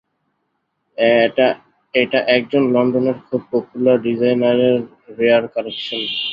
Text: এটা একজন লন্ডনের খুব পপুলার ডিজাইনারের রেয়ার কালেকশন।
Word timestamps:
এটা 1.93 2.19
একজন 2.27 2.63
লন্ডনের 2.73 3.17
খুব 3.27 3.41
পপুলার 3.51 3.97
ডিজাইনারের 4.01 4.77
রেয়ার 5.17 5.43
কালেকশন। 5.47 6.01